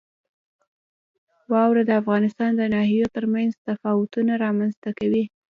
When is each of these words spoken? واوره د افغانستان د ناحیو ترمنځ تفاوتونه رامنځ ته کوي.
واوره 1.51 1.81
د 1.85 1.91
افغانستان 2.01 2.51
د 2.55 2.61
ناحیو 2.73 3.11
ترمنځ 3.15 3.51
تفاوتونه 3.67 4.33
رامنځ 4.45 4.73
ته 4.83 4.89
کوي. 4.99 5.23